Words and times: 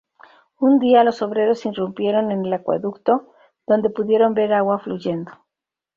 Un 0.57 0.79
día, 0.79 1.03
los 1.03 1.21
obreros 1.21 1.63
irrumpieron 1.63 2.31
en 2.31 2.43
el 2.47 2.53
acueducto, 2.53 3.35
donde 3.67 3.91
pudieron 3.91 4.33
ver 4.33 4.51
agua 4.51 4.79
fluyendo. 4.79 5.31